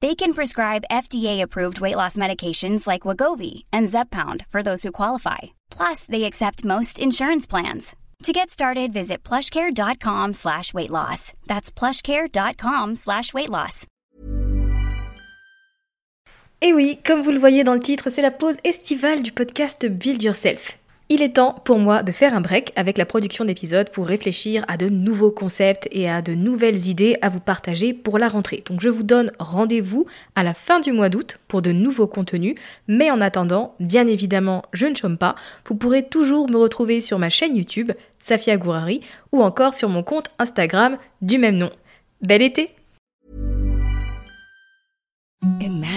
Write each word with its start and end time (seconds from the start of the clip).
They 0.00 0.14
can 0.14 0.32
prescribe 0.32 0.84
FDA-approved 0.92 1.80
weight 1.80 1.96
loss 1.96 2.16
medications 2.16 2.86
like 2.86 3.02
Wegovy 3.02 3.64
and 3.72 3.88
Zepbound 3.88 4.46
for 4.50 4.62
those 4.62 4.84
who 4.84 4.92
qualify. 4.92 5.38
Plus, 5.70 6.04
they 6.04 6.22
accept 6.24 6.64
most 6.64 7.00
insurance 7.00 7.48
plans. 7.48 7.96
To 8.22 8.32
get 8.32 8.50
started, 8.50 8.92
visit 8.92 9.24
plushcare.com 9.24 10.34
slash 10.34 10.72
weight 10.72 10.90
loss. 10.90 11.32
That's 11.46 11.72
plushcare.com 11.72 12.94
slash 12.96 13.34
weight 13.34 13.48
loss. 13.50 13.86
Et 16.60 16.72
oui, 16.72 16.98
comme 17.04 17.22
vous 17.22 17.30
le 17.30 17.38
voyez 17.38 17.62
dans 17.62 17.74
le 17.74 17.80
titre, 17.80 18.10
c'est 18.10 18.22
la 18.22 18.32
pause 18.32 18.56
estivale 18.64 19.22
du 19.22 19.30
podcast 19.30 19.86
Build 19.86 20.22
Yourself. 20.22 20.76
Il 21.10 21.22
est 21.22 21.36
temps 21.36 21.54
pour 21.64 21.78
moi 21.78 22.02
de 22.02 22.12
faire 22.12 22.34
un 22.34 22.42
break 22.42 22.70
avec 22.76 22.98
la 22.98 23.06
production 23.06 23.46
d'épisodes 23.46 23.88
pour 23.88 24.06
réfléchir 24.06 24.62
à 24.68 24.76
de 24.76 24.90
nouveaux 24.90 25.30
concepts 25.30 25.88
et 25.90 26.06
à 26.10 26.20
de 26.20 26.34
nouvelles 26.34 26.86
idées 26.86 27.16
à 27.22 27.30
vous 27.30 27.40
partager 27.40 27.94
pour 27.94 28.18
la 28.18 28.28
rentrée. 28.28 28.62
Donc 28.66 28.82
je 28.82 28.90
vous 28.90 29.04
donne 29.04 29.32
rendez-vous 29.38 30.04
à 30.34 30.42
la 30.42 30.52
fin 30.52 30.80
du 30.80 30.92
mois 30.92 31.08
d'août 31.08 31.38
pour 31.48 31.62
de 31.62 31.72
nouveaux 31.72 32.06
contenus, 32.06 32.56
mais 32.88 33.10
en 33.10 33.22
attendant, 33.22 33.74
bien 33.80 34.06
évidemment, 34.06 34.64
je 34.74 34.84
ne 34.84 34.94
chôme 34.94 35.16
pas, 35.16 35.34
vous 35.66 35.76
pourrez 35.76 36.06
toujours 36.06 36.50
me 36.50 36.58
retrouver 36.58 37.00
sur 37.00 37.18
ma 37.18 37.30
chaîne 37.30 37.56
YouTube, 37.56 37.92
Safia 38.18 38.58
Gourari, 38.58 39.00
ou 39.32 39.42
encore 39.42 39.72
sur 39.72 39.88
mon 39.88 40.02
compte 40.02 40.28
Instagram 40.38 40.98
du 41.22 41.38
même 41.38 41.56
nom. 41.56 41.70
Bel 42.20 42.42
été 42.42 42.68